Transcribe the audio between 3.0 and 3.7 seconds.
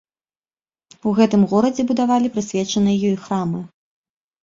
ёй храмы.